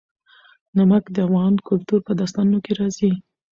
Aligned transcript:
نمک 0.77 1.03
د 1.11 1.17
افغان 1.27 1.53
کلتور 1.67 1.99
په 2.07 2.11
داستانونو 2.19 2.59
کې 2.65 2.71
راځي. 2.79 3.11